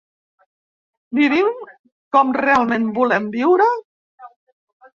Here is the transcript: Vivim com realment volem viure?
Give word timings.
Vivim 1.17 1.51
com 2.17 2.33
realment 2.39 2.89
volem 2.99 3.31
viure? 3.39 3.71